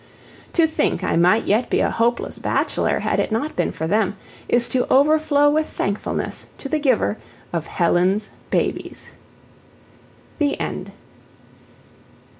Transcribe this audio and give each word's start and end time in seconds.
To 0.53 0.65
think 0.65 1.03
I 1.03 1.15
might 1.15 1.45
yet 1.45 1.69
be 1.69 1.79
a 1.79 1.91
hopeless 1.91 2.39
bachelor 2.39 3.01
had 3.01 3.19
it 3.19 3.31
not 3.31 3.55
been 3.55 3.71
for 3.71 3.85
them, 3.85 4.17
is 4.49 4.67
to 4.69 4.91
overflow 4.91 5.47
with 5.51 5.67
thankfulness 5.67 6.47
to 6.57 6.67
the 6.67 6.79
giver 6.79 7.19
of 7.53 7.67
HELEN'S 7.67 8.31
BABIES. 8.49 9.11
THE 10.39 10.59
END. 10.59 10.91